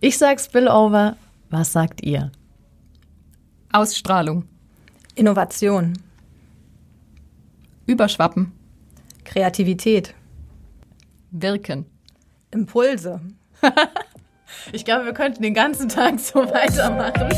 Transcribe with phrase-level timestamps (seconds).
[0.00, 1.16] Ich sag Spillover.
[1.50, 2.30] Was sagt ihr?
[3.72, 4.44] Ausstrahlung.
[5.16, 5.94] Innovation.
[7.84, 8.52] Überschwappen.
[9.24, 10.14] Kreativität.
[11.32, 11.84] Wirken.
[12.52, 13.20] Impulse.
[14.72, 17.32] ich glaube, wir könnten den ganzen Tag so weitermachen.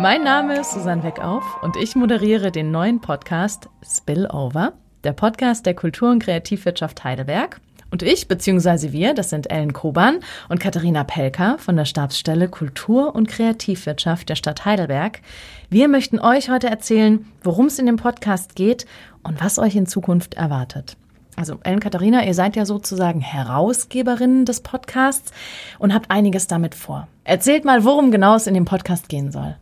[0.00, 4.72] Mein Name ist Susanne Weckauf und ich moderiere den neuen Podcast Spillover,
[5.04, 7.60] der Podcast der Kultur- und Kreativwirtschaft Heidelberg.
[7.90, 13.14] Und ich, beziehungsweise wir, das sind Ellen Koban und Katharina Pelker von der Stabsstelle Kultur-
[13.14, 15.20] und Kreativwirtschaft der Stadt Heidelberg.
[15.68, 18.86] Wir möchten euch heute erzählen, worum es in dem Podcast geht
[19.22, 20.96] und was euch in Zukunft erwartet.
[21.36, 25.30] Also Ellen Katharina, ihr seid ja sozusagen Herausgeberinnen des Podcasts
[25.78, 27.06] und habt einiges damit vor.
[27.24, 29.56] Erzählt mal, worum genau es in dem Podcast gehen soll.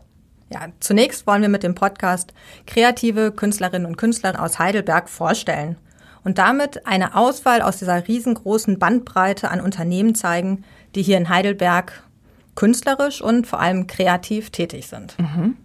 [0.51, 2.33] Ja, zunächst wollen wir mit dem Podcast
[2.67, 5.77] kreative Künstlerinnen und Künstler aus Heidelberg vorstellen
[6.25, 12.03] und damit eine Auswahl aus dieser riesengroßen Bandbreite an Unternehmen zeigen, die hier in Heidelberg
[12.55, 15.19] künstlerisch und vor allem kreativ tätig sind.
[15.19, 15.57] Mhm.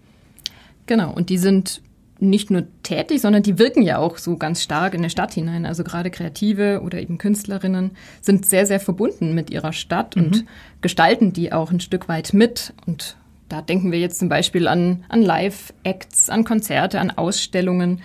[0.86, 1.82] Genau, und die sind
[2.20, 5.66] nicht nur tätig, sondern die wirken ja auch so ganz stark in der Stadt hinein.
[5.66, 10.24] Also gerade Kreative oder eben Künstlerinnen sind sehr, sehr verbunden mit ihrer Stadt mhm.
[10.24, 10.46] und
[10.82, 13.18] gestalten die auch ein Stück weit mit und
[13.54, 18.02] da denken wir jetzt zum Beispiel an, an Live-Acts, an Konzerte, an Ausstellungen,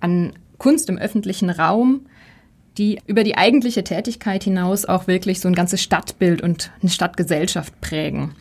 [0.00, 2.02] an Kunst im öffentlichen Raum,
[2.76, 7.80] die über die eigentliche Tätigkeit hinaus auch wirklich so ein ganzes Stadtbild und eine Stadtgesellschaft
[7.80, 8.34] prägen.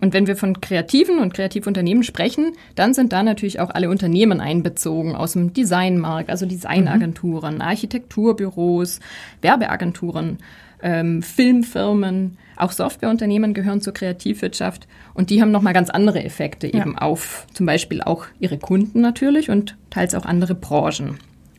[0.00, 4.40] Und wenn wir von Kreativen und Kreativunternehmen sprechen, dann sind da natürlich auch alle Unternehmen
[4.40, 7.60] einbezogen aus dem Designmarkt, also Designagenturen, mhm.
[7.60, 9.00] Architekturbüros,
[9.42, 10.38] Werbeagenturen,
[10.82, 16.92] ähm, Filmfirmen, auch Softwareunternehmen gehören zur Kreativwirtschaft und die haben nochmal ganz andere Effekte eben
[16.92, 16.98] ja.
[16.98, 21.18] auf zum Beispiel auch ihre Kunden natürlich und teils auch andere Branchen.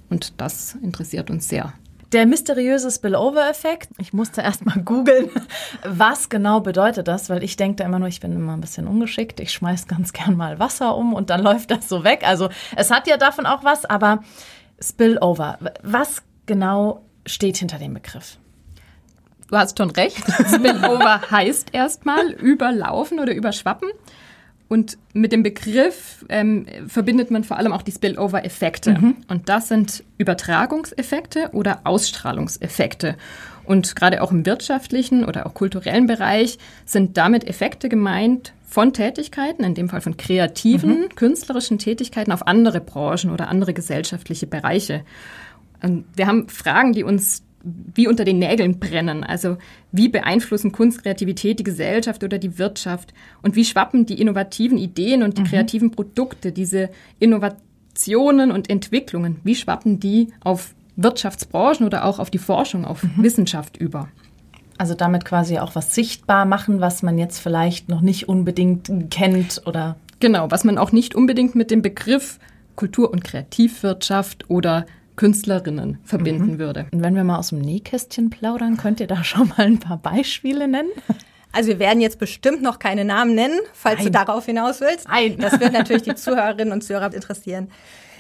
[0.10, 1.74] Und das interessiert uns sehr.
[2.12, 3.90] Der mysteriöse Spillover-Effekt.
[4.00, 5.30] Ich musste erst mal googeln,
[5.86, 8.88] was genau bedeutet das, weil ich denke da immer nur, ich bin immer ein bisschen
[8.88, 9.40] ungeschickt.
[9.40, 12.24] Ich schmeiß ganz gern mal Wasser um und dann läuft das so weg.
[12.26, 14.24] Also es hat ja davon auch was, aber
[14.82, 15.60] Spillover.
[15.84, 18.40] Was genau steht hinter dem Begriff?
[19.50, 20.24] Du hast schon recht.
[20.54, 23.90] Spillover heißt erstmal überlaufen oder überschwappen.
[24.68, 28.92] Und mit dem Begriff ähm, verbindet man vor allem auch die Spillover-Effekte.
[28.92, 29.16] Mhm.
[29.28, 33.16] Und das sind Übertragungseffekte oder Ausstrahlungseffekte.
[33.66, 39.64] Und gerade auch im wirtschaftlichen oder auch kulturellen Bereich sind damit Effekte gemeint von Tätigkeiten,
[39.64, 41.16] in dem Fall von kreativen, mhm.
[41.16, 45.04] künstlerischen Tätigkeiten auf andere Branchen oder andere gesellschaftliche Bereiche.
[45.82, 49.24] Und wir haben Fragen, die uns wie unter den Nägeln brennen.
[49.24, 49.58] Also
[49.92, 53.14] wie beeinflussen Kunst, Kreativität die Gesellschaft oder die Wirtschaft?
[53.42, 55.48] Und wie schwappen die innovativen Ideen und die mhm.
[55.48, 56.90] kreativen Produkte, diese
[57.20, 63.24] Innovationen und Entwicklungen, wie schwappen die auf Wirtschaftsbranchen oder auch auf die Forschung, auf mhm.
[63.24, 64.10] Wissenschaft über?
[64.78, 69.62] Also damit quasi auch was sichtbar machen, was man jetzt vielleicht noch nicht unbedingt kennt
[69.66, 69.98] oder.
[70.22, 72.40] Genau, was man auch nicht unbedingt mit dem Begriff
[72.78, 74.86] Kultur- und Kreativwirtschaft oder
[75.20, 76.60] Künstlerinnen verbinden mhm.
[76.60, 76.86] würde.
[76.94, 79.98] Und wenn wir mal aus dem Nähkästchen plaudern, könnt ihr da schon mal ein paar
[79.98, 80.92] Beispiele nennen?
[81.52, 84.06] Also wir werden jetzt bestimmt noch keine Namen nennen, falls Nein.
[84.06, 85.10] du darauf hinaus willst.
[85.10, 85.36] Nein.
[85.38, 87.68] Das wird natürlich die Zuhörerinnen und Zuhörer interessieren.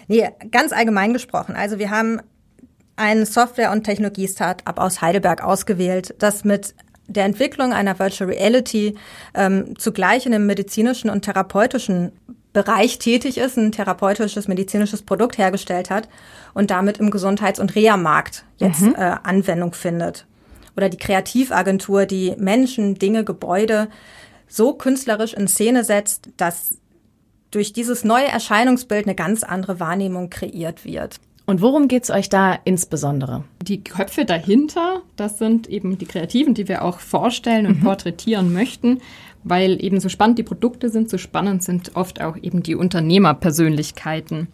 [0.09, 1.55] Nee, ganz allgemein gesprochen.
[1.55, 2.19] Also wir haben
[2.97, 6.75] ein Software- und Technologie-Startup aus Heidelberg ausgewählt, das mit
[7.07, 8.97] der Entwicklung einer Virtual Reality
[9.35, 12.11] ähm, zugleich in dem medizinischen und therapeutischen
[12.51, 16.09] Bereich tätig ist, ein therapeutisches, medizinisches Produkt hergestellt hat
[16.53, 18.95] und damit im Gesundheits- und Reha-Markt jetzt mhm.
[18.95, 20.25] äh, Anwendung findet.
[20.75, 23.89] Oder die Kreativagentur, die Menschen, Dinge, Gebäude
[24.47, 26.77] so künstlerisch in Szene setzt, dass
[27.51, 31.19] durch dieses neue Erscheinungsbild eine ganz andere Wahrnehmung kreiert wird.
[31.45, 33.43] Und worum geht's euch da insbesondere?
[33.63, 37.85] Die Köpfe dahinter, das sind eben die Kreativen, die wir auch vorstellen und mhm.
[37.85, 39.01] porträtieren möchten
[39.49, 44.47] weil eben so spannend die Produkte sind, so spannend sind oft auch eben die Unternehmerpersönlichkeiten.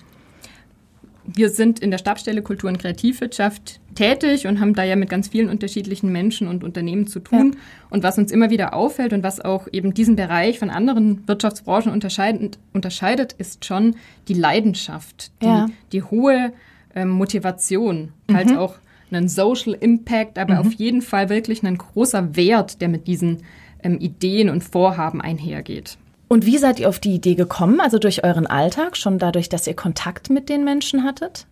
[1.28, 5.29] Wir sind in der Stabstelle Kultur und Kreativwirtschaft tätig und haben da ja mit ganz
[5.29, 7.53] vielen unterschiedlichen Menschen und Unternehmen zu tun.
[7.53, 7.59] Ja.
[7.90, 11.91] Und was uns immer wieder auffällt und was auch eben diesen Bereich von anderen Wirtschaftsbranchen
[11.91, 13.96] unterscheidet, unterscheidet ist schon
[14.28, 15.67] die Leidenschaft, die, ja.
[15.91, 16.53] die hohe
[16.93, 18.35] ähm, Motivation, mhm.
[18.35, 18.75] halt auch
[19.11, 20.59] einen Social Impact, aber mhm.
[20.59, 23.43] auf jeden Fall wirklich ein großer Wert, der mit diesen
[23.83, 25.97] ähm, Ideen und Vorhaben einhergeht.
[26.27, 27.79] Und wie seid ihr auf die Idee gekommen?
[27.79, 31.45] Also durch euren Alltag, schon dadurch, dass ihr Kontakt mit den Menschen hattet?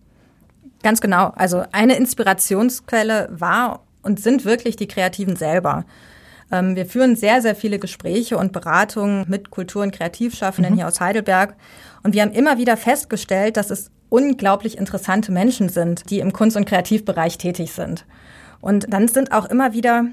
[0.82, 1.32] Ganz genau.
[1.36, 5.86] Also eine Inspirationsquelle war und sind wirklich die Kreativen selber.
[6.52, 10.78] Ähm, wir führen sehr, sehr viele Gespräche und Beratungen mit Kultur- und Kreativschaffenden mhm.
[10.78, 11.56] hier aus Heidelberg.
[12.04, 16.58] Und wir haben immer wieder festgestellt, dass es unglaublich interessante Menschen sind, die im Kunst-
[16.58, 18.06] und Kreativbereich tätig sind.
[18.62, 20.06] Und dann sind auch immer wieder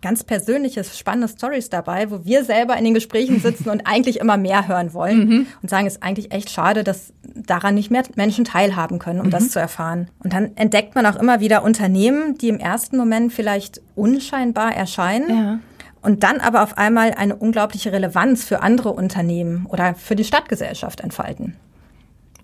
[0.00, 4.36] ganz persönliche, spannende Stories dabei, wo wir selber in den Gesprächen sitzen und eigentlich immer
[4.36, 5.46] mehr hören wollen mhm.
[5.62, 9.26] und sagen, es ist eigentlich echt schade, dass daran nicht mehr Menschen teilhaben können, um
[9.26, 9.32] mhm.
[9.32, 10.08] das zu erfahren.
[10.22, 15.30] Und dann entdeckt man auch immer wieder Unternehmen, die im ersten Moment vielleicht unscheinbar erscheinen.
[15.30, 15.58] Ja.
[16.00, 21.00] Und dann aber auf einmal eine unglaubliche Relevanz für andere Unternehmen oder für die Stadtgesellschaft
[21.00, 21.56] entfalten.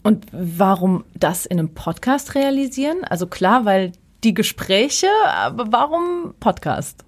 [0.03, 3.05] Und warum das in einem Podcast realisieren?
[3.09, 3.93] Also klar, weil
[4.25, 7.05] die Gespräche, aber warum Podcast?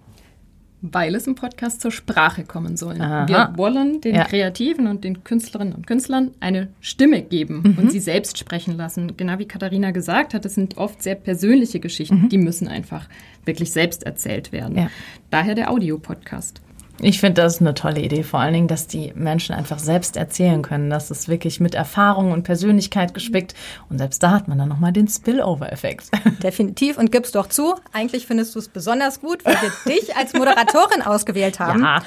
[0.83, 3.01] Weil es im Podcast zur Sprache kommen soll.
[3.01, 3.27] Aha.
[3.29, 4.25] Wir wollen den ja.
[4.25, 7.79] Kreativen und den Künstlerinnen und Künstlern eine Stimme geben mhm.
[7.79, 9.17] und sie selbst sprechen lassen.
[9.17, 12.29] Genau wie Katharina gesagt hat, es sind oft sehr persönliche Geschichten, mhm.
[12.29, 13.09] die müssen einfach
[13.45, 14.77] wirklich selbst erzählt werden.
[14.77, 14.91] Ja.
[15.31, 16.61] Daher der Audiopodcast.
[17.01, 20.63] Ich finde das eine tolle Idee, vor allen Dingen, dass die Menschen einfach selbst erzählen
[20.63, 20.89] können.
[20.89, 23.55] Das ist wirklich mit Erfahrung und Persönlichkeit gespickt.
[23.91, 26.11] Und selbst da hat man dann nochmal den Spillover-Effekt.
[26.43, 27.75] Definitiv und gib's doch zu.
[27.93, 31.83] Eigentlich findest du es besonders gut, weil wir dich als Moderatorin ausgewählt haben.
[31.83, 32.03] Ja.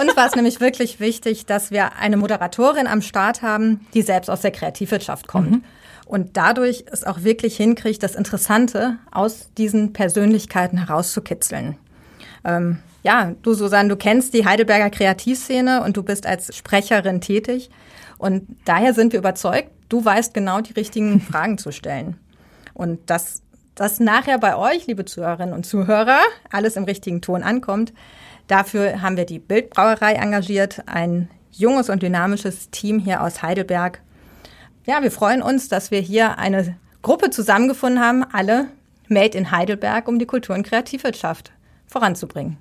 [0.00, 4.30] Uns war es nämlich wirklich wichtig, dass wir eine Moderatorin am Start haben, die selbst
[4.30, 5.50] aus der Kreativwirtschaft kommt.
[5.50, 5.64] Mhm.
[6.06, 11.76] Und dadurch es auch wirklich hinkriegt, das Interessante aus diesen Persönlichkeiten herauszukitzeln.
[12.44, 17.70] Ähm, ja, du Susanne, du kennst die Heidelberger Kreativszene und du bist als Sprecherin tätig.
[18.18, 22.16] Und daher sind wir überzeugt, du weißt genau die richtigen Fragen zu stellen.
[22.74, 23.42] Und dass
[23.76, 26.18] das nachher bei euch, liebe Zuhörerinnen und Zuhörer,
[26.50, 27.92] alles im richtigen Ton ankommt,
[28.48, 34.00] dafür haben wir die Bildbrauerei engagiert, ein junges und dynamisches Team hier aus Heidelberg.
[34.84, 38.66] Ja, wir freuen uns, dass wir hier eine Gruppe zusammengefunden haben, alle
[39.08, 41.52] Made in Heidelberg, um die Kultur- und Kreativwirtschaft
[41.96, 42.58] voranzubringen.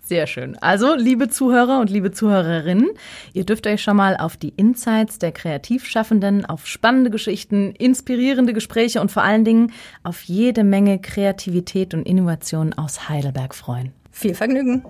[0.00, 0.56] Sehr schön.
[0.60, 2.90] Also, liebe Zuhörer und liebe Zuhörerinnen,
[3.32, 9.00] ihr dürft euch schon mal auf die Insights der Kreativschaffenden, auf spannende Geschichten, inspirierende Gespräche
[9.00, 9.72] und vor allen Dingen
[10.04, 13.92] auf jede Menge Kreativität und Innovation aus Heidelberg freuen.
[14.12, 14.84] Viel Vergnügen.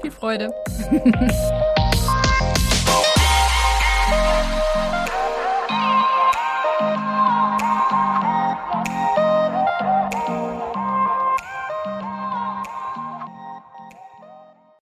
[0.00, 0.52] Viel Freude.